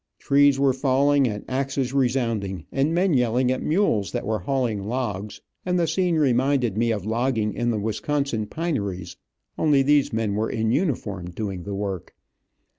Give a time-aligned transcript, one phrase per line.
[0.17, 5.41] Trees were falling, and axes resounding, and men yelling at mules that were hauling logs,
[5.63, 9.15] and the scene reminded me of logging in the Wisconsin pineries,
[9.59, 12.15] only these were men in uniform doing the work.